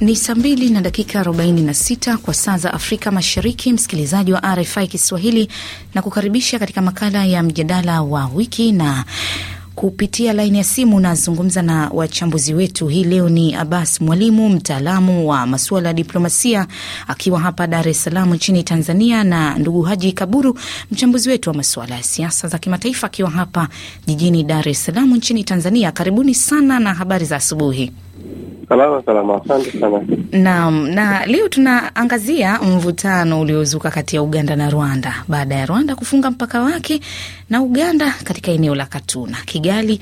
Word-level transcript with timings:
Ni 0.00 0.16
saa 0.16 0.34
mbili 0.34 0.70
na 0.70 0.80
dakika 0.80 1.22
46 1.22 2.16
kwa 2.16 2.34
saa 2.34 2.58
za 2.58 2.74
Afrika 2.74 3.10
Mashariki. 3.10 3.72
Msikilizaji 3.72 4.32
wa 4.32 4.40
RFI 4.54 4.86
Kiswahili 4.86 5.48
na 5.94 6.02
kukaribisha 6.02 6.58
katika 6.58 6.82
makala 6.82 7.24
ya 7.24 7.42
mjadala 7.42 8.02
wa 8.02 8.30
wiki 8.34 8.72
na 8.72 9.04
kupitia 9.74 10.32
laini 10.32 10.58
ya 10.58 10.64
simu 10.64 11.00
nazungumza 11.00 11.62
na 11.62 11.90
wachambuzi 11.94 12.54
wetu 12.54 12.88
hii 12.88 13.04
leo. 13.04 13.28
Ni 13.28 13.54
Abbas 13.54 14.00
Mwalimu, 14.00 14.48
mtaalamu 14.48 15.28
wa 15.28 15.46
masuala 15.46 15.88
ya 15.88 15.94
diplomasia 15.94 16.66
akiwa 17.08 17.40
hapa 17.40 17.66
Dar 17.66 17.88
es 17.88 18.04
Salaam 18.04 18.34
nchini 18.34 18.62
Tanzania, 18.62 19.24
na 19.24 19.58
ndugu 19.58 19.82
Haji 19.82 20.12
Kaburu, 20.12 20.58
mchambuzi 20.90 21.28
wetu 21.28 21.50
wa 21.50 21.56
masuala 21.56 21.94
ya 21.94 22.02
siasa 22.02 22.48
za 22.48 22.58
kimataifa 22.58 23.06
akiwa 23.06 23.30
hapa 23.30 23.68
jijini 24.06 24.42
Dar 24.44 24.68
es 24.68 24.84
Salaam 24.84 25.14
nchini 25.16 25.44
Tanzania. 25.44 25.92
Karibuni 25.92 26.34
sana 26.34 26.80
na 26.80 26.94
habari 26.94 27.24
za 27.26 27.36
asubuhi. 27.36 27.92
Salama 28.68 29.02
salama, 29.06 29.40
asante 29.44 29.80
sana. 29.80 30.00
Naam, 30.32 30.88
na 30.88 31.26
leo 31.26 31.48
tunaangazia 31.48 32.58
mvutano 32.62 33.40
uliozuka 33.40 33.90
kati 33.90 34.16
ya 34.16 34.22
Uganda 34.22 34.56
na 34.56 34.70
Rwanda 34.70 35.14
baada 35.28 35.54
ya 35.54 35.66
Rwanda 35.66 35.96
kufunga 35.96 36.30
mpaka 36.30 36.60
wake 36.60 37.00
na 37.50 37.62
Uganda 37.62 38.14
katika 38.24 38.50
eneo 38.52 38.74
la 38.74 38.86
Katuna. 38.86 39.36
Kigali 39.44 40.00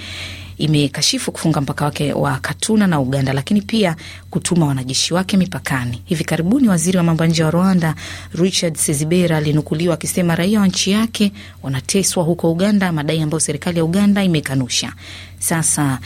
imekashifu 0.58 1.32
kufunga 1.32 1.60
mpaka 1.60 1.84
wake 1.84 2.12
wa 2.12 2.38
Katuna 2.38 2.86
na 2.86 3.00
Uganda, 3.00 3.32
lakini 3.32 3.62
pia 3.62 3.96
kutuma 4.30 4.66
wanajeshi 4.66 5.14
wake 5.14 5.36
mipakani. 5.36 6.02
Hivi 6.04 6.24
karibuni 6.24 6.68
waziri 6.68 6.96
wa 6.98 7.02
mambo 7.04 7.24
ya 7.24 7.30
nje 7.30 7.44
wa 7.44 7.50
Rwanda 7.50 7.94
Richard 8.34 8.74
Sezibera 8.76 9.36
alinukuliwa 9.36 9.94
akisema 9.94 10.34
raia 10.36 10.60
wa 10.60 10.66
nchi 10.66 10.90
yake 10.90 11.32
wanateswa 11.62 12.24
huko 12.24 12.52
Uganda, 12.52 12.92
madai 12.92 13.20
ambayo 13.22 13.40
serikali 13.40 13.78
ya 13.78 13.84
Uganda 13.84 14.24
imekanusha. 14.24 14.92
Sasa 15.38 15.98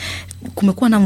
kumekuwa 0.55 0.91
na 0.91 1.01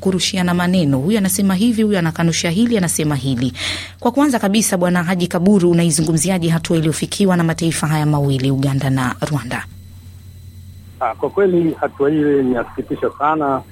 kurushiana 0.00 0.54
maneno, 0.54 0.98
huyu 0.98 1.18
anasema 1.18 1.54
hivi, 1.54 1.82
huyu 1.82 1.98
anakanusha 1.98 2.50
hili, 2.50 2.78
anasema 2.78 3.16
hili. 3.16 3.52
Kwa 4.00 4.12
kwanza 4.12 4.38
kabisa, 4.38 4.76
Bwana 4.76 5.02
Haji 5.04 5.26
Kaburu, 5.26 5.70
unaizungumziaje 5.70 6.48
hatua 6.48 6.76
iliyofikiwa 6.76 7.36
na 7.36 7.44
mataifa 7.44 7.86
haya 7.86 8.06
mawili, 8.06 8.50
Uganda 8.50 8.90
na 8.90 9.16
Rwanda? 9.20 9.66
Kwa 10.98 11.30
kweli 11.30 11.76
hatua 11.80 12.10
hii 12.10 12.22
ni 12.42 12.56
sana, 13.18 13.62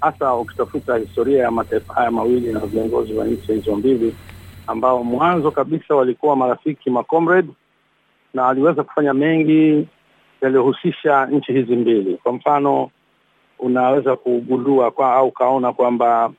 hasa 0.00 0.34
ukitafuta 0.34 0.96
historia 0.96 1.42
ya 1.42 1.50
mataifa 1.50 1.94
haya 1.94 2.10
mawili 2.10 2.52
na 2.52 2.60
viongozi 2.60 3.12
wa 3.14 3.24
nchi 3.24 3.52
hizo 3.52 3.76
mbili 3.76 4.16
ambao 4.66 5.04
mwanzo 5.04 5.50
kabisa 5.50 5.94
walikuwa 5.94 6.36
marafiki 6.36 6.90
macomrade, 6.90 7.48
na 8.34 8.48
aliweza 8.48 8.82
kufanya 8.82 9.14
mengi 9.14 9.88
yaliyohusisha 10.40 11.26
nchi 11.26 11.52
hizi 11.52 11.76
mbili. 11.76 12.16
Kwa 12.22 12.32
mfano, 12.32 12.90
unaweza 13.58 14.16
kugundua 14.16 14.90
kwa 14.90 15.12
au 15.14 15.28
ukaona 15.28 15.72
kwamba 15.72 16.32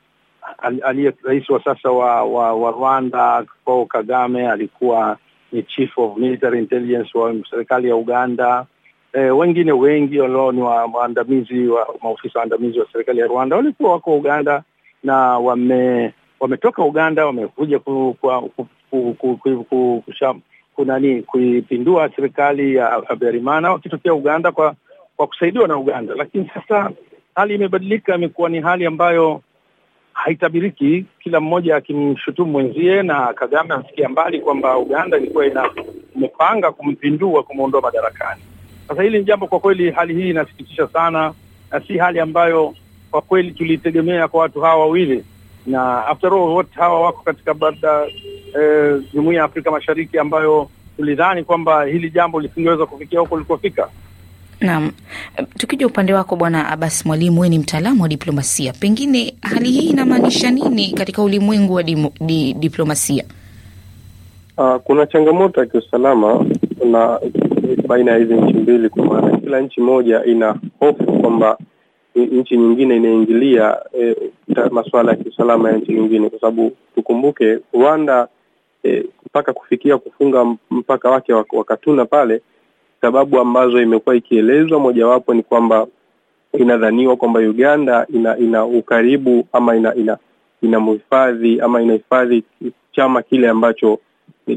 aliye 0.83 1.13
rais 1.23 1.49
wa 1.49 1.63
sasa 1.63 1.89
wa, 1.91 2.23
wa, 2.23 2.53
wa 2.53 2.71
Rwanda 2.71 3.45
Paul 3.65 3.87
Kagame 3.87 4.49
alikuwa 4.49 5.17
ni 5.51 5.63
chief 5.63 5.97
of 5.97 6.17
military 6.17 6.59
intelligence 6.59 7.17
wa 7.17 7.35
serikali 7.49 7.89
ya 7.89 7.95
Uganda. 7.95 8.65
E, 9.15 9.19
wengine 9.31 9.71
wengi 9.71 10.19
walio 10.19 10.51
ni 10.51 10.61
waandamizi 10.61 11.67
wa 11.67 11.95
maofisa 12.03 12.39
waandamizi 12.39 12.79
wa 12.79 12.85
serikali 12.91 13.19
ya 13.19 13.27
Rwanda 13.27 13.55
walikuwa 13.55 13.91
wako 13.91 14.15
Uganda 14.17 14.63
na 15.03 15.15
wame 15.39 16.13
wametoka 16.39 16.83
Uganda 16.83 17.25
wamekuja 17.25 17.79
ku, 17.79 18.17
ku, 18.21 18.27
ku, 18.55 18.67
ku, 18.89 19.15
ku, 19.19 19.37
ku, 19.37 19.63
ku, 19.63 20.03
ku, 20.09 20.41
kunani 20.75 21.21
kuipindua 21.21 22.09
serikali 22.15 22.75
ya 22.75 23.03
Habyarimana 23.07 23.71
wakitokea 23.71 24.13
Uganda 24.13 24.51
kwa 24.51 24.75
kwa 25.17 25.27
kusaidiwa 25.27 25.67
na 25.67 25.77
Uganda. 25.77 26.15
Lakini 26.15 26.51
sasa 26.53 26.91
hali 27.35 27.55
imebadilika, 27.55 28.15
imekuwa 28.15 28.49
ni 28.49 28.61
hali 28.61 28.85
ambayo 28.85 29.41
haitabiriki, 30.13 31.05
kila 31.19 31.39
mmoja 31.39 31.75
akimshutumu 31.75 32.51
mwenzie, 32.51 33.03
na 33.03 33.33
Kagame 33.33 33.73
amefikia 33.73 34.09
mbali 34.09 34.39
kwamba 34.39 34.77
Uganda 34.77 35.17
ilikuwa 35.17 35.45
ina 35.47 35.69
imepanga 36.15 36.71
kumpindua, 36.71 37.43
kumwondoa 37.43 37.81
madarakani. 37.81 38.41
Sasa 38.87 39.03
hili 39.03 39.19
ni 39.19 39.23
jambo 39.25 39.47
kwa 39.47 39.59
kweli, 39.59 39.91
hali 39.91 40.13
hii 40.13 40.29
inasikitisha 40.29 40.87
sana, 40.87 41.33
na 41.71 41.81
si 41.81 41.97
hali 41.97 42.19
ambayo 42.19 42.73
kwa 43.11 43.21
kweli 43.21 43.51
tulitegemea 43.51 44.27
kwa 44.27 44.41
watu 44.41 44.61
hawa 44.61 44.75
wawili, 44.79 45.23
na 45.65 46.05
after 46.07 46.33
all 46.33 46.39
wote 46.39 46.69
hawa 46.73 47.01
wako 47.01 47.21
katika 47.25 47.53
bada 47.53 48.05
jumuiya 49.13 49.31
eh, 49.33 49.37
ya 49.37 49.43
Afrika 49.43 49.71
Mashariki 49.71 50.17
ambayo 50.19 50.69
tulidhani 50.97 51.43
kwamba 51.43 51.83
hili 51.85 52.09
jambo 52.09 52.39
lisingeweza 52.39 52.85
kufikia 52.85 53.19
huko 53.19 53.35
lilikofika. 53.35 53.89
Naam, 54.61 54.91
tukija 55.57 55.87
upande 55.87 56.13
wako 56.13 56.35
Bwana 56.35 56.69
Abbas 56.69 57.05
Mwalimu, 57.05 57.41
wewe 57.41 57.49
ni 57.49 57.59
mtaalamu 57.59 58.01
wa 58.03 58.07
diplomasia, 58.09 58.73
pengine 58.73 59.33
hali 59.41 59.71
hii 59.71 59.89
inamaanisha 59.89 60.51
nini 60.51 60.91
katika 60.93 61.21
ulimwengu 61.23 61.73
wa 61.73 61.83
di, 61.83 62.11
di, 62.21 62.53
diplomasia? 62.53 63.23
Uh, 64.57 64.75
kuna 64.75 65.05
changamoto 65.05 65.59
ya 65.59 65.65
kiusalama 65.65 66.45
na 66.91 67.19
baina 67.87 68.11
ya 68.11 68.17
hizi 68.17 68.33
nchi 68.33 68.53
mbili, 68.53 68.89
kwa 68.89 69.05
maana 69.05 69.37
kila 69.37 69.59
nchi 69.61 69.81
moja 69.81 70.25
ina 70.25 70.55
hofu 70.79 71.03
kwamba 71.21 71.57
nchi 72.15 72.57
nyingine 72.57 72.95
inaingilia 72.95 73.77
e, 74.01 74.15
masuala 74.71 75.11
ya 75.11 75.17
kiusalama 75.17 75.71
ya 75.71 75.77
nchi 75.77 75.91
nyingine, 75.93 76.29
kwa 76.29 76.39
sababu 76.39 76.71
tukumbuke 76.95 77.59
Rwanda 77.73 78.27
mpaka 79.25 79.51
e, 79.51 79.53
kufikia 79.53 79.97
kufunga 79.97 80.55
mpaka 80.71 81.09
wake 81.09 81.33
wa 81.33 81.63
Katuna 81.65 82.05
pale 82.05 82.41
sababu 83.01 83.39
ambazo 83.39 83.81
imekuwa 83.81 84.15
ikielezwa, 84.15 84.79
mojawapo 84.79 85.33
ni 85.33 85.43
kwamba 85.43 85.87
inadhaniwa 86.59 87.15
kwamba 87.15 87.39
Uganda 87.39 88.07
ina 88.13 88.37
ina 88.37 88.65
ukaribu 88.65 89.47
ama 89.53 89.75
ina 89.75 89.95
ina 89.95 90.17
inamhifadhi 90.61 91.61
ama 91.61 91.81
inahifadhi 91.81 92.43
chama 92.91 93.21
kile 93.21 93.49
ambacho 93.49 93.99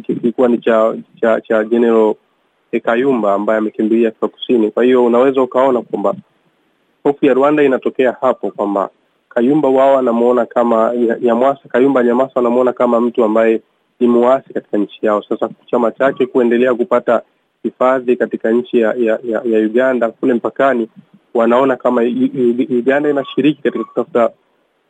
kilikuwa 0.06 0.48
ni 0.48 0.58
cha 0.58 0.94
cha 1.20 1.40
cha 1.40 1.64
General 1.64 2.14
Kayumba 2.82 3.34
ambaye 3.34 3.58
amekimbilia 3.58 4.08
Afrika 4.08 4.28
Kusini. 4.28 4.70
Kwa 4.70 4.84
hiyo 4.84 5.04
unaweza 5.04 5.42
ukaona 5.42 5.82
kwamba 5.82 6.14
hofu 7.04 7.26
ya 7.26 7.34
Rwanda 7.34 7.62
inatokea 7.62 8.16
hapo 8.20 8.50
kwamba 8.50 8.90
Kayumba 9.28 9.68
wao 9.68 9.98
anamuona 9.98 10.46
kama 10.46 10.92
Nyamwasa, 11.20 11.60
Kayumba 11.68 12.02
Nyamwasa 12.04 12.32
wanamuona 12.34 12.72
kama 12.72 13.00
mtu 13.00 13.24
ambaye 13.24 13.60
ni 14.00 14.06
muasi 14.06 14.52
katika 14.54 14.78
nchi 14.78 15.06
yao. 15.06 15.22
Sasa 15.22 15.48
chama 15.70 15.90
chake 15.90 16.26
kuendelea 16.26 16.74
kupata 16.74 17.22
hifadhi 17.62 18.16
katika 18.16 18.50
nchi 18.50 18.80
ya, 18.80 18.94
ya, 18.98 19.18
ya, 19.24 19.42
ya 19.44 19.58
Uganda 19.58 20.10
kule 20.10 20.34
mpakani, 20.34 20.88
wanaona 21.34 21.76
kama 21.76 22.02
Uganda 22.70 23.10
inashiriki 23.10 23.62
katika 23.62 23.84
kutafuta 23.84 24.30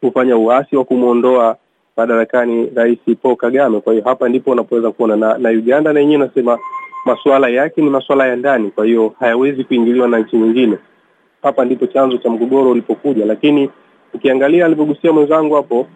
kufanya 0.00 0.36
uasi 0.36 0.76
wa 0.76 0.84
kumwondoa 0.84 1.56
madarakani 1.96 2.70
Rais 2.74 2.98
Paul 3.22 3.36
Kagame. 3.36 3.80
Kwa 3.80 3.92
hiyo 3.92 4.04
hapa 4.04 4.28
ndipo 4.28 4.50
unapoweza 4.50 4.90
kuona 4.90 5.16
na, 5.16 5.38
na 5.38 5.48
Uganda 5.50 5.92
na 5.92 6.00
yenyewe 6.00 6.26
nasema 6.26 6.58
masuala 7.08 7.48
yake 7.48 7.82
ni 7.82 7.90
masuala 7.90 8.26
ya 8.26 8.36
ndani, 8.36 8.70
kwa 8.70 8.86
hiyo 8.86 9.14
hayawezi 9.20 9.64
kuingiliwa 9.64 10.08
na 10.08 10.18
nchi 10.18 10.36
nyingine. 10.36 10.78
Hapa 11.42 11.64
ndipo 11.64 11.86
chanzo 11.86 12.16
cha 12.18 12.30
mgogoro 12.30 12.70
ulipokuja, 12.70 13.26
lakini 13.26 13.70
ukiangalia 14.14 14.66
alivyogusia 14.66 15.12
mwenzangu 15.12 15.54
hapo, 15.54 15.86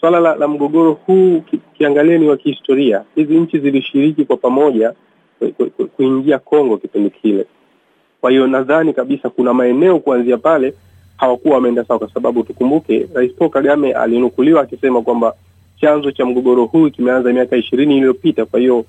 swala 0.00 0.20
la, 0.20 0.34
la 0.34 0.48
mgogoro 0.48 0.92
huu 0.92 1.42
ukiangalia 1.72 2.18
ni 2.18 2.28
wa 2.28 2.36
kihistoria. 2.36 3.02
Hizi 3.14 3.34
nchi 3.38 3.58
zilishiriki 3.58 4.24
kwa 4.24 4.36
pamoja 4.36 4.92
kuingia 5.96 6.38
Kongo 6.38 6.76
kipindi 6.76 7.10
kile. 7.10 7.46
Kwa 8.20 8.30
hiyo 8.30 8.46
nadhani 8.46 8.92
kabisa 8.92 9.30
kuna 9.30 9.54
maeneo 9.54 9.98
kuanzia 9.98 10.36
pale 10.38 10.74
hawakuwa 11.16 11.54
wameenda 11.54 11.84
sawa, 11.84 11.98
kwa 11.98 12.10
sababu 12.14 12.42
tukumbuke 12.42 13.08
Rais 13.14 13.32
Paul 13.32 13.50
Kagame 13.50 13.92
alinukuliwa 13.92 14.62
akisema 14.62 15.02
kwamba 15.02 15.34
chanzo 15.80 16.10
cha 16.10 16.24
mgogoro 16.26 16.64
huu 16.64 16.90
kimeanza 16.90 17.32
miaka 17.32 17.56
ishirini 17.56 17.96
iliyopita. 17.96 18.46
Kwa 18.46 18.60
hiyo 18.60 18.84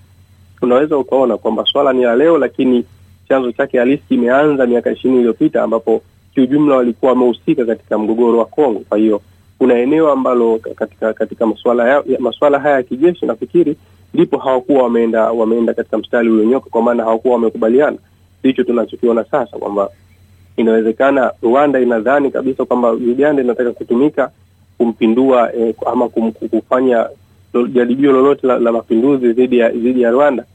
unaweza 0.62 0.97
ukaona 0.97 1.38
kwamba 1.38 1.66
swala 1.66 1.94
ni 1.94 2.03
la 2.03 2.16
leo, 2.16 2.38
lakini 2.38 2.86
chanzo 3.30 3.52
chake 3.52 3.80
halisi 3.80 4.03
kimeanza 4.09 4.66
miaka 4.68 4.92
ishirini 4.92 5.18
iliyopita 5.20 5.64
ambapo 5.64 6.02
kiujumla 6.34 6.75
walikuwa 6.75 7.12
wamehusika 7.12 7.66
katika 7.66 7.98
mgogoro 7.98 8.38
wa 8.38 8.45
Kongo. 8.45 8.80
Kwa 8.89 8.98
hiyo 8.98 9.22
kuna 9.57 9.74
eneo 9.80 10.12
ambalo 10.12 10.60
katika 10.75 11.13
katika 11.13 11.45
masuala 11.45 11.89
ya, 11.89 12.04
masuala 12.19 12.60
haya 12.60 12.75
ya 12.75 12.83
kijeshi 12.83 13.25
nafikiri 13.25 13.75
ndipo 14.13 14.38
hawakuwa 14.38 14.83
wameenda 14.83 15.31
wameenda 15.31 15.74
katika 15.74 15.98
mstari 15.98 16.30
ulionyoka, 16.30 16.69
kwa 16.69 16.81
maana 16.81 17.04
hawakuwa 17.04 17.33
wamekubaliana. 17.33 17.98
Ndicho 18.44 18.63
tunachokiona 18.63 19.24
sasa 19.24 19.57
kwamba 19.57 19.89
inawezekana 20.57 21.31
Rwanda 21.42 21.80
inadhani 21.80 22.31
kabisa 22.31 22.66
kwamba 22.66 22.92
Uganda 22.92 23.44
inataka 23.44 23.72
kutumika 23.72 24.31
kumpindua 24.78 25.54
eh, 25.56 25.75
ama 25.86 26.10
kufanya 26.10 27.10
jaribio 27.74 28.12
lolote 28.12 28.48
la, 28.48 28.60
la 28.60 28.72
mapinduzi 28.72 29.33
dhidi 29.33 29.57
ya 29.57 29.69
dhidi 29.69 30.01
ya 30.01 30.12
Rwanda 30.12 30.45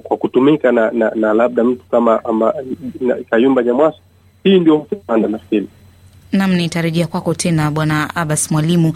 kwa 0.00 0.16
kutumika 0.16 0.72
na, 0.72 0.90
na, 0.90 1.10
na 1.14 1.32
labda 1.34 1.64
mtu 1.64 1.84
kama 1.90 2.24
ama, 2.24 2.54
na, 3.00 3.14
Kayumba 3.30 3.62
Nyamwasa. 3.62 3.98
Hii 4.44 4.58
ndio 4.60 4.78
panda 5.06 5.28
nafikiri. 5.28 5.68
Nam, 6.32 6.52
nitarejea 6.54 7.06
kwako 7.06 7.34
tena 7.34 7.70
Bwana 7.70 8.16
Abbas 8.16 8.50
Mwalimu. 8.50 8.92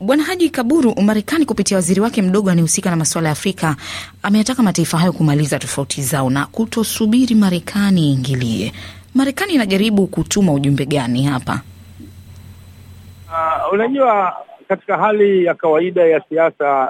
Bwana 0.00 0.22
Haji 0.22 0.50
Kaburu, 0.50 0.94
Marekani 1.02 1.44
kupitia 1.44 1.76
waziri 1.76 2.00
wake 2.00 2.22
mdogo 2.22 2.50
anayehusika 2.50 2.90
na 2.90 2.96
masuala 2.96 3.28
ya 3.28 3.32
Afrika 3.32 3.76
ameyataka 4.22 4.62
mataifa 4.62 4.98
hayo 4.98 5.12
kumaliza 5.12 5.58
tofauti 5.58 6.02
zao 6.02 6.30
na 6.30 6.46
kutosubiri 6.46 7.34
Marekani 7.34 8.10
iingilie. 8.10 8.72
Marekani 9.14 9.52
inajaribu 9.54 10.06
kutuma 10.06 10.52
ujumbe 10.52 10.86
gani 10.86 11.22
hapa? 11.24 11.60
Uh, 13.28 13.72
unajua 13.72 14.36
katika 14.68 14.96
hali 14.98 15.44
ya 15.44 15.54
kawaida 15.54 16.02
ya 16.06 16.22
siasa 16.28 16.88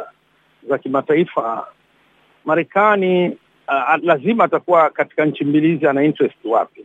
za 0.69 0.79
kimataifa, 0.79 1.67
Marekani 2.45 3.29
uh, 3.69 4.03
lazima 4.05 4.45
atakuwa 4.45 4.91
katika 4.91 5.25
nchi 5.25 5.45
mbili 5.45 5.69
hizi 5.69 5.87
ana 5.87 6.03
interest 6.05 6.37
wapi. 6.45 6.85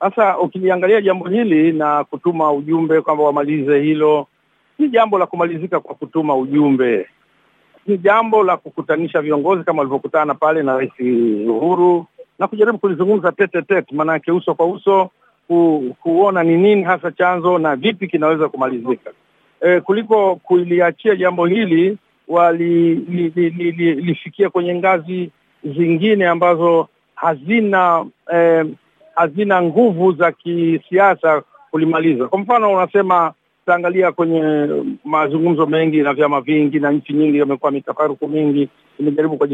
Sasa 0.00 0.38
ukiliangalia 0.38 1.00
jambo 1.00 1.28
hili 1.28 1.72
na 1.72 2.04
kutuma 2.04 2.52
ujumbe 2.52 3.00
kwamba 3.00 3.24
wamalize 3.24 3.80
hilo, 3.80 4.26
si 4.76 4.88
jambo 4.88 5.18
la 5.18 5.26
kumalizika 5.26 5.80
kwa 5.80 5.94
kutuma 5.94 6.36
ujumbe, 6.36 7.08
ni 7.86 7.98
jambo 7.98 8.42
la 8.44 8.56
kukutanisha 8.56 9.22
viongozi 9.22 9.64
kama 9.64 9.78
walivyokutana 9.78 10.34
pale 10.34 10.62
na 10.62 10.76
Rais 10.76 10.92
Uhuru 11.48 12.06
na 12.38 12.46
kujaribu 12.48 12.78
kulizungumza 12.78 13.32
tete 13.32 13.62
tete, 13.62 13.94
maanake 13.94 14.32
uso 14.32 14.54
kwa 14.54 14.66
uso 14.66 15.10
ku, 15.48 15.96
kuona 16.02 16.42
ni 16.42 16.56
nini 16.56 16.82
hasa 16.82 17.12
chanzo 17.12 17.58
na 17.58 17.76
vipi 17.76 18.08
kinaweza 18.08 18.48
kumalizika 18.48 19.10
e, 19.60 19.80
kuliko 19.80 20.36
kuliachia 20.36 21.16
jambo 21.16 21.46
hili 21.46 21.98
walifikia 22.28 23.48
li, 23.48 23.50
li, 23.50 23.94
li, 23.94 24.14
li 24.40 24.48
kwenye 24.52 24.74
ngazi 24.74 25.30
zingine 25.64 26.26
ambazo 26.26 26.88
hazina 27.14 28.06
eh, 28.32 28.66
hazina 29.14 29.62
nguvu 29.62 30.12
za 30.12 30.32
kisiasa 30.32 31.42
kulimaliza. 31.70 32.28
Kwa 32.28 32.38
mfano, 32.38 32.72
unasema 32.74 33.32
utaangalia 33.62 34.12
kwenye 34.12 34.68
mazungumzo 35.04 35.66
mengi 35.66 35.96
na 36.02 36.14
vyama 36.14 36.40
vingi 36.40 36.80
na 36.80 36.90
nchi 36.92 37.12
nyingi, 37.12 37.40
amekuwa 37.40 37.72
mitafaruku 37.72 38.28
mingi, 38.28 38.68
imejaribu 39.00 39.36
kwa 39.36 39.46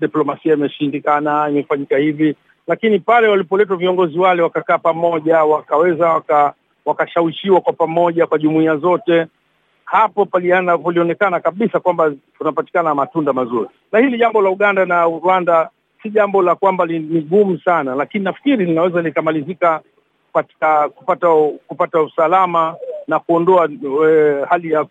diplomasia, 0.00 0.54
imeshindikana, 0.54 1.48
imefanyika 1.50 1.96
hivi, 1.96 2.34
lakini 2.66 2.98
pale 2.98 3.28
walipoletwa 3.28 3.76
viongozi 3.76 4.18
wale 4.18 4.42
wakakaa 4.42 4.78
pamoja, 4.78 5.44
wakaweza 5.44 6.08
waka 6.08 6.54
wakashawishiwa 6.84 7.60
kwa 7.60 7.72
pamoja 7.72 8.26
kwa 8.26 8.38
jumuiya 8.38 8.76
zote 8.76 9.26
hapo 9.90 10.26
paliana 10.26 10.78
kulionekana 10.78 11.40
kabisa 11.40 11.80
kwamba 11.80 12.12
tunapatikana 12.38 12.94
matunda 12.94 13.32
mazuri. 13.32 13.68
Na 13.92 13.98
hili 13.98 14.18
jambo 14.18 14.42
la 14.42 14.50
Uganda 14.50 14.84
na 14.86 15.04
Rwanda 15.04 15.68
si 16.02 16.10
jambo 16.10 16.42
la 16.42 16.54
kwamba 16.54 16.86
ni 16.86 17.20
gumu 17.20 17.58
sana, 17.64 17.94
lakini 17.94 18.24
nafikiri 18.24 18.66
linaweza 18.66 19.02
likamalizika 19.02 19.80
katika 20.34 20.88
kupata 20.88 21.28
kupata 21.66 22.02
usalama 22.02 22.74
na 23.08 23.18
kuondoa 23.18 23.68
e, 24.08 24.34
hali 24.48 24.70
ya, 24.72 24.84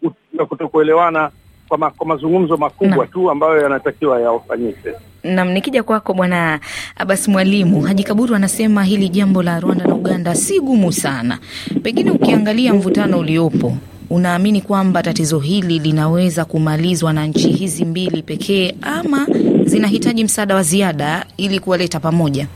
kutokuelewana 0.50 1.32
kwa, 1.68 1.78
ma, 1.78 1.90
kwa 1.90 2.08
mazungumzo 2.08 2.58
makubwa 2.58 2.98
na 2.98 3.06
tu 3.12 3.32
ambayo 3.32 3.62
yanatakiwa 3.62 4.22
yafanyike. 4.22 4.90
Nam, 5.24 5.50
nikija 5.50 5.84
kwako 5.84 6.14
Bwana 6.14 6.60
Abbas 6.96 7.28
Mwalimu, 7.28 7.82
Haji 7.82 8.04
Kaburu 8.04 8.36
anasema 8.36 8.84
hili 8.84 9.10
jambo 9.10 9.44
la 9.44 9.60
Rwanda 9.60 9.86
na 9.86 9.96
Uganda 9.96 10.36
si 10.36 10.60
gumu 10.60 10.92
sana. 10.92 11.40
Pengine 11.84 12.12
ukiangalia 12.12 12.74
mvutano 12.74 13.20
uliopo 13.20 13.74
unaamini 14.10 14.62
kwamba 14.62 15.04
tatizo 15.04 15.40
hili 15.40 15.80
linaweza 15.80 16.46
kumalizwa 16.46 17.14
na 17.14 17.26
nchi 17.26 17.50
hizi 17.50 17.86
mbili 17.86 18.24
pekee 18.24 18.76
ama 18.82 19.28
zinahitaji 19.66 20.24
msaada 20.24 20.56
wa 20.56 20.64
ziada 20.64 21.26
ili 21.38 21.60
kuwaleta 21.60 22.00
pamoja? 22.00 22.48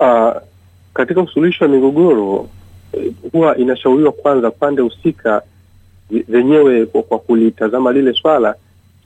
Uh, 0.00 0.32
katika 0.94 1.20
usuluhishi 1.22 1.62
wa 1.64 1.68
migogoro 1.68 2.48
huwa 3.32 3.56
inashauriwa 3.56 4.12
kwanza 4.12 4.50
pande 4.50 4.82
husika 4.82 5.42
zenyewe 6.28 6.86
kwa, 6.86 7.02
kwa 7.02 7.18
kulitazama 7.18 7.92
lile 7.92 8.12
swala 8.12 8.54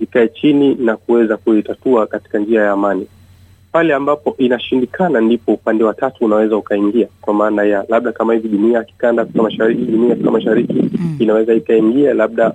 ikae 0.00 0.28
chini 0.28 0.74
na 0.74 0.96
kuweza 0.96 1.36
kulitatua 1.36 2.06
katika 2.06 2.38
njia 2.38 2.62
ya 2.62 2.72
amani. 2.72 3.06
Pale 3.72 3.94
ambapo 3.94 4.34
inashindikana, 4.38 5.20
ndipo 5.20 5.52
upande 5.52 5.84
wa 5.84 5.94
tatu 5.94 6.24
unaweza 6.24 6.56
ukaingia, 6.56 7.08
kwa 7.20 7.34
maana 7.34 7.64
ya 7.64 7.84
labda 7.88 8.12
kama 8.12 8.34
hivi 8.34 8.48
jumuiya 8.48 8.78
ya 8.78 8.84
kikanda 8.84 9.22
Afrika 9.22 9.42
Mashariki, 9.42 9.82
jumuiya 9.82 10.06
ya 10.08 10.12
Afrika 10.12 10.30
Mashariki 10.30 10.72
mm. 10.72 11.16
inaweza 11.18 11.54
ikaingia 11.54 12.14
labda 12.14 12.52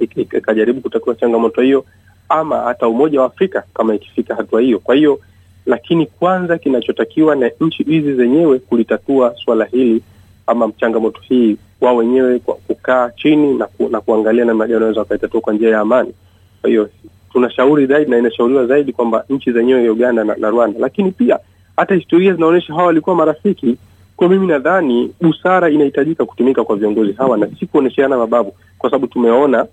ikajaribu 0.00 0.80
kutatua 0.80 1.14
changamoto 1.14 1.60
hiyo, 1.62 1.84
ama 2.28 2.56
hata 2.60 2.88
Umoja 2.88 3.20
wa 3.20 3.26
Afrika 3.26 3.62
kama 3.74 3.94
ikifika 3.94 4.34
hatua 4.34 4.60
hiyo. 4.60 4.78
Kwa 4.78 4.94
hiyo, 4.94 5.20
lakini 5.66 6.06
kwanza 6.06 6.58
kinachotakiwa 6.58 7.36
na 7.36 7.50
nchi 7.60 7.82
hizi 7.82 8.14
zenyewe 8.14 8.58
kulitatua 8.58 9.34
swala 9.44 9.64
hili 9.64 10.02
ama 10.46 10.72
changamoto 10.80 11.20
hii 11.20 11.56
wao 11.80 11.96
wenyewe 11.96 12.38
kwa 12.38 12.54
kukaa 12.54 13.10
chini 13.10 13.54
na, 13.54 13.66
ku, 13.66 13.88
na 13.88 14.00
kuangalia 14.00 14.44
namna 14.44 14.64
gani 14.64 14.74
wanaweza 14.74 15.00
wakaitatua 15.00 15.40
kwa 15.40 15.52
njia 15.52 15.70
ya 15.70 15.80
amani. 15.80 16.12
Kwa 16.60 16.70
hiyo 16.70 16.88
tunashauri 17.34 17.86
zaidi 17.86 18.10
na 18.10 18.18
inashauriwa 18.18 18.66
zaidi 18.66 18.92
kwamba 18.92 19.24
nchi 19.30 19.52
zenyewe 19.52 19.84
ya 19.84 19.92
Uganda 19.92 20.24
na, 20.24 20.34
na 20.36 20.50
Rwanda, 20.50 20.78
lakini 20.80 21.10
pia 21.10 21.38
hata 21.76 21.94
historia 21.94 22.34
zinaonyesha 22.34 22.72
hawa 22.74 22.86
walikuwa 22.86 23.16
marafiki. 23.16 23.76
Kwa 24.16 24.28
mimi 24.28 24.46
nadhani 24.46 25.10
busara 25.20 25.70
inahitajika 25.70 26.24
kutumika 26.24 26.64
kwa 26.64 26.76
viongozi 26.76 27.12
hawa 27.12 27.38
na 27.38 27.48
si 27.60 27.66
kuonyeshana 27.66 28.16
mabavu, 28.18 28.54
kwa 28.78 28.90
sababu 28.90 29.06
tumeona 29.06 29.66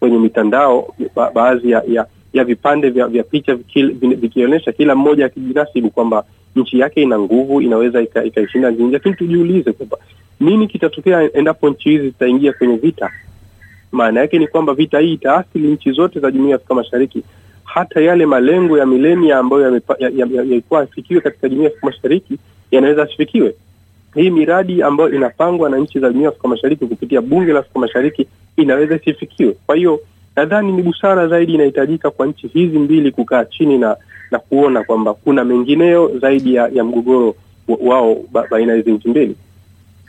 kwenye 0.00 0.18
mitandao 0.18 0.94
ba, 1.16 1.30
baadhi 1.30 1.70
ya, 1.70 1.82
ya 1.88 2.06
ya 2.32 2.44
vipande 2.44 2.90
vya, 2.90 3.06
vya 3.08 3.22
picha 3.24 3.54
vikionyesha 4.00 4.72
kila 4.72 4.94
mmoja 4.94 5.26
akijinasibu 5.26 5.90
kwamba 5.90 6.24
nchi 6.56 6.78
yake 6.78 7.02
ina 7.02 7.18
nguvu, 7.18 7.60
inaweza 7.62 8.02
ikaishinda 8.02 8.70
nchi, 8.70 8.82
lakini 8.92 9.14
tujiulize 9.14 9.72
kwamba 9.72 9.96
nini 10.40 10.68
kitatokea 10.68 11.32
endapo 11.32 11.70
nchi 11.70 11.88
hizi 11.90 12.04
zitaingia 12.04 12.52
kwenye 12.52 12.76
vita. 12.76 13.10
Maana 13.96 14.20
yake 14.20 14.38
ni 14.38 14.46
kwamba 14.46 14.74
vita 14.74 14.98
hii 15.00 15.12
itaathiri 15.12 15.68
nchi 15.68 15.90
zote 15.92 16.20
za 16.20 16.30
Jumuiya 16.30 16.50
ya 16.50 16.56
Afrika 16.56 16.74
Mashariki, 16.74 17.22
hata 17.64 18.00
yale 18.00 18.26
malengo 18.26 18.78
ya 18.78 18.86
milenia 18.86 19.38
ambayo 19.38 19.80
yalikuwa 19.98 20.80
yafikiwe 20.80 21.20
katika 21.20 21.48
Jumuiya 21.48 21.70
ya 21.70 21.76
Afrika 21.76 21.86
Mashariki 21.96 22.38
yanaweza 22.70 23.02
asifikiwe. 23.02 23.54
Hii 24.14 24.30
miradi 24.30 24.82
ambayo 24.82 25.10
inapangwa 25.10 25.70
na 25.70 25.76
nchi 25.78 26.00
za 26.00 26.08
Jumuiya 26.08 26.24
ya 26.24 26.28
Afrika 26.28 26.48
Mashariki 26.48 26.86
kupitia 26.86 27.20
Bunge 27.20 27.52
la 27.52 27.58
Afrika 27.58 27.78
Mashariki 27.78 28.26
inaweza 28.56 28.96
isifikiwe. 28.96 29.56
Kwa 29.66 29.76
hiyo 29.76 30.00
nadhani 30.36 30.72
ni 30.72 30.82
busara 30.82 31.28
zaidi 31.28 31.54
inahitajika 31.54 32.10
kwa 32.10 32.26
nchi 32.26 32.46
hizi 32.48 32.78
mbili 32.78 33.10
kukaa 33.10 33.44
chini 33.44 33.78
na 33.78 33.96
na 34.30 34.38
kuona 34.38 34.84
kwamba 34.84 35.14
kuna 35.14 35.44
mengineyo 35.44 36.18
zaidi 36.18 36.54
ya, 36.54 36.68
ya 36.74 36.84
mgogoro 36.84 37.34
wao 37.80 38.16
ba, 38.32 38.46
baina 38.50 38.72
ya 38.72 38.76
hizi 38.78 38.92
nchi 38.92 39.08
mbili. 39.08 39.36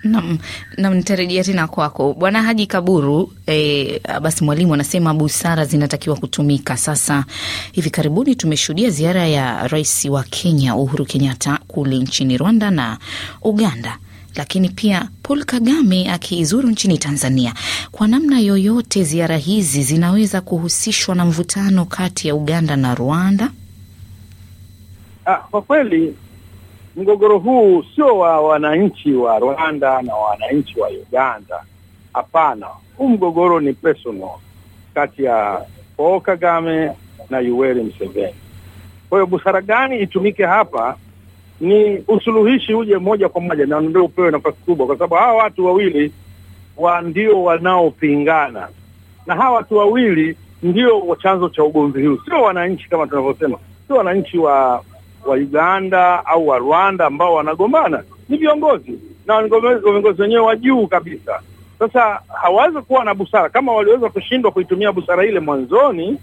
Nam, 0.04 0.38
nam 0.78 0.94
nitarejea 0.94 1.44
tena 1.44 1.68
kwako 1.68 2.14
Bwana 2.14 2.44
Haji 2.44 2.68
Kaburu. 2.68 3.34
E, 3.48 4.02
basi 4.22 4.44
Mwalimu 4.44 4.74
anasema 4.74 5.14
busara 5.14 5.66
zinatakiwa 5.66 6.16
kutumika. 6.16 6.78
Sasa 6.78 7.26
hivi 7.72 7.90
karibuni 7.90 8.36
tumeshuhudia 8.36 8.90
ziara 8.90 9.28
ya 9.28 9.68
rais 9.68 10.06
wa 10.06 10.24
Kenya 10.24 10.76
Uhuru 10.76 11.06
Kenyatta 11.06 11.60
kule 11.68 11.98
nchini 11.98 12.38
Rwanda 12.38 12.72
na 12.72 12.98
Uganda 13.42 13.98
lakini 14.36 14.70
pia 14.70 15.10
Paul 15.24 15.44
Kagame 15.46 16.12
akizuru 16.12 16.70
nchini 16.70 16.98
Tanzania. 16.98 17.54
Kwa 17.92 18.08
namna 18.08 18.40
yoyote, 18.40 19.04
ziara 19.04 19.38
hizi 19.38 19.84
zinaweza 19.84 20.42
kuhusishwa 20.42 21.16
na 21.16 21.26
mvutano 21.26 21.86
kati 21.86 22.28
ya 22.28 22.36
Uganda 22.36 22.76
na 22.76 22.96
Rwanda? 22.96 23.52
Ah, 25.26 25.36
kwa 25.36 25.62
kweli 25.62 26.16
mgogoro 26.98 27.38
huu 27.40 27.84
sio 27.96 28.18
wa 28.18 28.42
wananchi 28.42 29.14
wa 29.14 29.40
Rwanda 29.40 30.02
na 30.02 30.16
wananchi 30.16 30.80
wa 30.80 30.88
Uganda. 30.90 31.64
Hapana, 32.14 32.68
huu 32.98 33.10
mgogoro 33.10 33.60
ni 33.60 33.74
personal 33.74 34.30
kati 34.94 35.24
ya 35.24 35.62
Paul 35.98 36.22
Kagame 36.22 36.92
na 37.30 37.40
Yoweri 37.40 37.84
Museveni. 37.84 38.36
Kwa 39.10 39.18
hiyo 39.20 39.26
busara 39.26 39.62
gani 39.62 40.00
itumike 40.00 40.46
hapa 40.46 40.98
ni 41.62 42.04
usuluhishi 42.08 42.74
uje 42.74 42.98
moja 42.98 43.30
kwa 43.30 43.42
moja 43.42 43.66
na 43.66 43.80
ndio 43.82 44.06
upewe 44.06 44.32
nafasi 44.32 44.58
kubwa, 44.66 44.86
kwa 44.88 44.96
sababu 44.96 45.16
hawa 45.16 45.34
watu 45.44 45.66
wawili 45.66 46.12
wa 46.78 47.02
ndio 47.02 47.44
wanaopingana, 47.44 48.68
na 49.26 49.36
hawa 49.36 49.56
watu 49.58 49.78
wawili 49.78 50.38
ndio 50.64 51.18
chanzo 51.24 51.50
cha 51.50 51.64
ugomvi 51.64 52.06
huu, 52.08 52.18
sio 52.26 52.42
wananchi 52.42 52.90
kama 52.90 53.08
tunavyosema, 53.08 53.58
sio 53.88 53.96
wananchi 53.96 54.38
wa 54.38 54.84
wa 55.30 55.36
Uganda 55.38 56.26
au 56.26 56.48
wa 56.48 56.58
Rwanda 56.58 57.06
ambao 57.06 57.34
wanagombana, 57.34 58.04
ni 58.30 58.38
viongozi 58.38 59.00
na 59.26 59.42
viongozi 59.44 60.22
wenyewe 60.22 60.42
wa 60.42 60.56
juu 60.56 60.88
kabisa. 60.88 61.40
Sasa 61.80 62.20
hawawezi 62.42 62.82
kuwa 62.82 63.04
na 63.06 63.14
busara 63.14 63.50
kama 63.50 63.74
waliweza 63.74 64.10
kushindwa 64.10 64.52
kuitumia 64.52 64.92
busara 64.92 65.26
ile 65.26 65.40
mwanzoni 65.40 66.18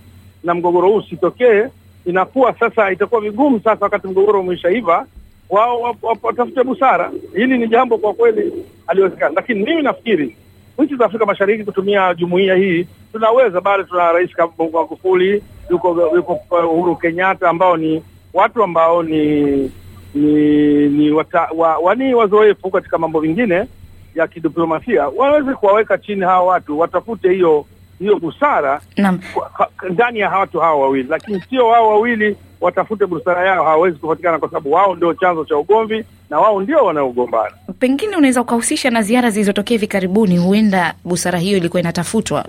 na 0.44 0.54
mgogoro 0.54 0.88
huu 0.88 0.96
usitokee. 0.96 1.64
Inakuwa 2.06 2.54
sasa 2.60 2.92
itakuwa 2.92 3.20
vigumu 3.20 3.60
sasa, 3.60 3.84
wakati 3.84 4.06
mgogoro 4.08 4.40
umeshaiva 4.40 5.06
wao 5.50 5.96
watafute 6.22 6.62
busara. 6.64 7.10
Hili 7.34 7.58
ni 7.58 7.68
jambo 7.68 7.98
kwa 7.98 8.14
kweli 8.14 8.52
haliwezekani, 8.86 9.34
lakini 9.34 9.64
mimi 9.64 9.82
nafikiri 9.82 10.36
nchi 10.78 10.96
za 10.96 11.04
Afrika 11.04 11.26
Mashariki 11.26 11.64
kutumia 11.64 12.14
jumuiya 12.14 12.54
hii 12.54 12.86
tunaweza. 13.12 13.60
Bado 13.60 13.82
tuna 13.82 14.12
Rais 14.12 14.30
Magufuli, 14.72 15.42
yuko 15.70 16.10
yuko 16.16 16.40
Uhuru 16.50 16.96
Kenyatta, 16.96 17.48
ambao 17.48 17.76
ni 17.76 18.02
watu 18.34 18.62
ambao 18.62 19.02
ni 19.02 19.40
ni 20.14 20.88
ni 20.88 21.10
wata, 21.10 21.48
wa, 21.56 21.78
wani 21.78 22.14
wazoefu 22.14 22.70
katika 22.70 22.98
mambo 22.98 23.20
mengine 23.20 23.64
ya 24.14 24.26
kidiplomasia. 24.28 25.08
Waweze 25.08 25.54
kuwaweka 25.54 25.98
chini 25.98 26.20
hawa 26.22 26.44
watu, 26.46 26.78
watafute 26.78 27.32
hiyo 27.32 27.64
hiyo 27.98 28.16
busara 28.18 28.80
ndani 29.90 30.18
ya 30.18 30.30
watu 30.30 30.60
hawa 30.60 30.80
wawili, 30.80 31.08
lakini 31.08 31.40
sio 31.50 31.66
wao 31.66 31.88
wawili 31.88 32.36
watafute 32.60 33.06
busara 33.06 33.46
yao, 33.46 33.64
hawawezi 33.64 33.98
kupatikana 33.98 34.38
kwa 34.38 34.48
sababu 34.48 34.72
wao 34.72 34.94
ndio 34.96 35.14
chanzo 35.14 35.44
cha 35.44 35.56
ugomvi 35.56 36.04
na 36.30 36.38
wao 36.38 36.60
ndio 36.60 36.84
wanaogombana. 36.84 37.52
pengine 37.78 38.16
unaweza 38.16 38.40
ukahusisha 38.40 38.90
na 38.90 39.02
ziara 39.02 39.30
zilizotokea 39.30 39.74
hivi 39.74 39.86
karibuni, 39.86 40.38
huenda 40.38 40.94
busara 41.04 41.38
hiyo 41.38 41.56
ilikuwa 41.58 41.80
inatafutwa. 41.80 42.44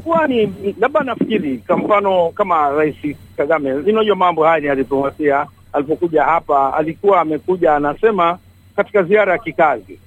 Ilikuwa 0.00 0.26
ni 0.26 0.54
labda 0.80 1.00
nafikiri 1.00 1.58
kwa 1.58 1.76
mfano 1.76 2.30
kama 2.30 2.70
Rais 2.70 2.96
Kagame, 3.36 3.72
unajua 3.72 4.16
mambo 4.16 4.44
haya 4.44 4.60
ni 4.60 4.66
ya 4.66 4.74
diplomasia. 4.76 5.46
Alipokuja 5.72 6.24
hapa 6.24 6.74
alikuwa 6.74 7.20
amekuja 7.20 7.76
anasema 7.76 8.38
katika 8.76 9.02
ziara 9.02 9.32
ya 9.32 9.38
kikazi, 9.38 9.98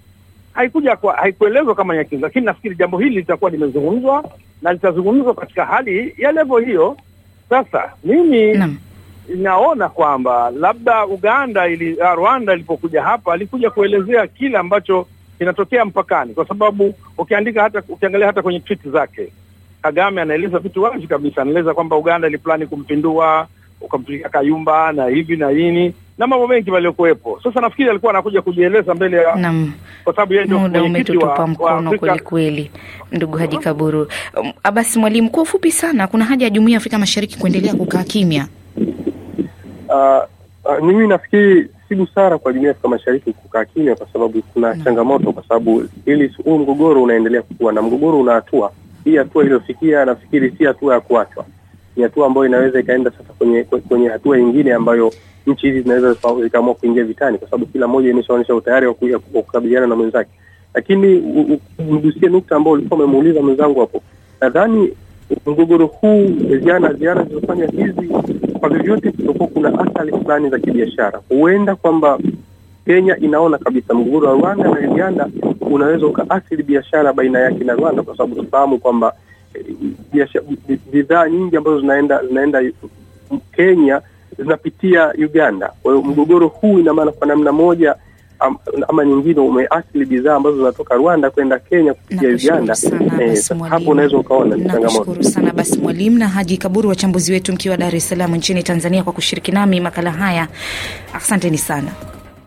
haikuja 0.54 0.96
kwa 0.96 1.16
haikuelezwa 1.16 1.76
kama 1.76 1.96
ya 1.96 2.04
kikazi, 2.04 2.22
lakini 2.24 2.46
nafikiri 2.46 2.76
jambo 2.76 2.98
hili 3.00 3.16
litakuwa 3.16 3.52
limezungumzwa 3.52 4.24
na 4.62 4.74
litazungumzwa 4.74 5.34
katika 5.34 5.66
hali 5.66 6.16
ya 6.18 6.32
levo 6.32 6.58
hiyo. 6.60 6.98
Sasa 7.50 7.92
mimi 8.04 8.54
na 8.54 8.70
naona 9.36 9.90
kwamba 9.90 10.50
labda 10.52 11.06
Uganda 11.06 11.68
ili 11.68 11.94
uh, 11.94 12.14
Rwanda 12.16 12.54
ilipokuja 12.54 13.04
hapa 13.04 13.34
alikuja 13.34 13.70
kuelezea 13.70 14.28
kile 14.28 14.58
ambacho 14.58 15.08
kinatokea 15.38 15.86
mpakani, 15.86 16.34
kwa 16.34 16.48
sababu 16.48 16.94
ukiandika 17.18 17.62
hata 17.64 17.84
ukiangalia 17.90 18.28
hata 18.28 18.42
kwenye 18.42 18.60
tweet 18.60 18.90
zake 18.90 19.32
Kagame 19.84 20.22
anaeleza 20.22 20.60
vitu 20.60 20.84
wazi 20.84 21.08
kabisa, 21.08 21.42
anaeleza 21.42 21.74
kwamba 21.74 21.96
Uganda 21.98 22.28
iliplani 22.28 22.68
kumpindua 22.68 23.48
ukampiga 23.82 24.30
Kayumba 24.30 24.92
na 24.92 25.06
hivi 25.08 25.38
na 25.38 25.52
nini 25.52 25.94
na 26.18 26.28
mambo 26.28 26.48
mengi 26.48 26.72
waliokuwepo. 26.72 27.40
Sasa 27.44 27.62
nafikiri 27.62 27.90
alikuwa 27.90 28.12
anakuja 28.12 28.42
kujieleza 28.42 28.94
mbele 28.96 29.18
ya 29.18 29.36
Naam. 29.36 29.74
kwa 30.04 30.14
sababu 30.16 30.34
yeye 30.34 30.46
ndio 30.46 30.60
Muda 30.60 30.84
umetutupa 30.84 31.48
mkono 31.48 31.98
kweli 32.00 32.20
kweli, 32.20 32.72
ndugu 33.12 33.38
Haji 33.38 33.58
Kaburu. 33.58 34.08
Um, 34.42 34.52
Abasi 34.64 35.00
Mwalimu, 35.00 35.30
kwa 35.30 35.44
ufupi 35.44 35.72
sana, 35.72 36.08
kuna 36.08 36.26
haja 36.26 36.46
ya 36.46 36.50
jumuiya 36.50 36.74
ya 36.76 36.78
Afrika 36.78 37.00
Mashariki 37.00 37.40
kuendelea 37.40 37.74
kukaa 37.74 38.04
kimya? 38.04 38.48
Uh, 39.90 40.24
uh, 40.66 40.86
mimi 40.86 41.08
nafikiri 41.08 41.70
si 41.90 41.96
busara 41.96 42.38
kwa 42.38 42.54
jumuiya 42.54 42.70
ya 42.70 42.76
Afrika 42.78 42.88
Mashariki 42.90 43.34
kukaa 43.34 43.66
kimya, 43.66 43.96
kwa 43.96 44.08
sababu 44.14 44.42
kuna 44.42 44.78
changamoto, 44.78 45.32
kwa 45.32 45.44
sababu 45.48 45.86
ili 46.06 46.28
huu 46.44 46.58
mgogoro 46.60 47.04
unaendelea 47.04 47.42
kukua 47.42 47.74
na 47.74 47.82
mgogoro 47.82 48.20
una 48.20 48.34
hatua. 48.34 48.72
Hii 49.04 49.16
hatua 49.18 49.44
iliyofikia, 49.44 50.06
nafikiri 50.06 50.52
si 50.58 50.64
hatua 50.66 50.94
ya 50.94 51.00
kuachwa, 51.00 51.46
ni 51.96 52.04
hatua 52.04 52.28
ambayo 52.28 52.46
inaweza 52.48 52.80
ikaenda 52.80 53.12
sasa 53.12 53.34
kwenye 53.38 53.64
kwenye 53.64 54.08
hatua 54.08 54.38
nyingine 54.38 54.74
ambayo 54.74 55.14
nchi 55.48 55.66
hizi 55.68 55.82
zinaweza 55.82 56.16
zikaamua 56.44 56.74
kuingia 56.76 57.04
vitani, 57.04 57.38
kwa 57.38 57.48
sababu 57.50 57.66
kila 57.66 57.88
mmoja 57.88 58.10
imeshaonyesha 58.10 58.56
utayari 58.56 58.88
wa 58.88 58.94
kukabiliana 58.94 59.88
na 59.88 59.96
mwenzake. 59.96 60.30
Lakini 60.74 61.08
mgusie 61.80 62.30
nukta 62.30 62.56
ambao 62.56 62.74
ulikuwa 62.74 63.00
umemuuliza 63.00 63.42
mwenzangu 63.42 63.80
hapo, 63.80 64.02
nadhani 64.42 64.90
mgogoro 65.48 65.86
huu, 65.86 66.32
ziara 66.64 66.94
ziara 66.94 67.24
zilizofanya 67.24 67.66
hizi, 67.68 68.08
kwa 68.60 68.70
vyovyote 68.70 69.12
kutakuwa 69.12 69.48
kuna 69.48 69.80
athari 69.80 70.12
fulani 70.12 70.50
za 70.50 70.60
kibiashara. 70.60 71.22
Huenda 71.30 71.76
kwamba 71.76 72.20
Kenya 72.86 73.18
inaona 73.18 73.58
kabisa 73.58 73.94
mgogoro 73.94 74.28
wa 74.30 74.34
Rwanda 74.38 74.70
na 74.70 74.92
Uganda 74.92 75.30
unaweza 75.66 76.06
ukaathiri 76.08 76.64
biashara 76.64 77.14
baina 77.14 77.40
yake 77.40 77.64
na 77.64 77.74
Rwanda, 77.74 78.04
kwa 78.04 78.18
sababu 78.18 78.44
tufahamu 78.44 78.78
kwamba 78.80 79.14
eh, 79.54 79.66
bidhaa 80.92 81.30
nyingi 81.30 81.58
ambazo 81.58 81.80
zinaenda 81.82 82.26
zinaenda 82.28 82.62
Kenya 83.56 84.02
zinapitia 84.40 85.14
Uganda. 85.14 85.72
Kwa 85.84 85.94
hiyo 85.94 86.06
mgogoro 86.06 86.48
huu 86.48 86.80
ina 86.80 86.94
maana 86.94 87.12
kwa 87.12 87.28
namna 87.28 87.52
moja 87.52 87.96
am- 88.40 88.58
ama 88.88 89.06
nyingine 89.06 89.40
umeathiri 89.40 90.06
bidhaa 90.06 90.36
ambazo 90.36 90.58
zinatoka 90.58 90.96
Rwanda 90.96 91.30
kwenda 91.30 91.60
Kenya 91.60 91.94
kupitia 91.94 92.30
Uganda. 92.30 92.76
Eh, 93.22 93.44
hapo 93.70 93.92
unaweza 93.92 94.18
ukaona 94.18 94.56
ni 94.56 94.62
changamoto. 94.64 94.84
Nashukuru 94.88 95.24
sana 95.24 95.54
basi 95.54 95.80
Mwalimu 95.80 96.18
na 96.20 96.28
Haji 96.28 96.58
Kaburu, 96.58 96.90
wachambuzi 96.90 97.32
wetu 97.32 97.54
mkiwa 97.54 97.78
Dar 97.78 97.96
es 97.96 98.10
Salaam 98.10 98.36
nchini 98.36 98.64
Tanzania, 98.64 99.04
kwa 99.04 99.14
kushiriki 99.14 99.52
nami 99.52 99.80
makala 99.80 100.12
haya. 100.12 100.48
Asanteni 101.14 101.58
sana. 101.58 101.92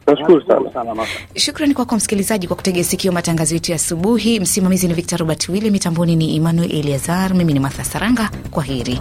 Nashukuru 0.07 0.43
sana. 0.47 0.73
sana 0.73 1.07
Shukrani 1.37 1.75
kwako 1.75 1.97
msikilizaji 1.97 2.47
kwa 2.47 2.57
kutegea 2.57 2.85
sikio 2.85 3.13
matangazo 3.13 3.55
yetu 3.55 3.73
ya 3.73 3.77
asubuhi. 3.77 4.41
Msimamizi 4.41 4.89
ni 4.89 4.95
Victor 4.95 5.19
Robert 5.19 5.49
Wille, 5.49 5.71
mitamboni 5.71 6.17
ni 6.17 6.37
Emmanuel 6.37 6.73
Eliazar, 6.77 7.35
mimi 7.35 7.53
ni 7.53 7.61
Martha 7.61 7.85
Saranga. 7.85 8.31
Kwa 8.51 8.63
heri. 8.63 9.01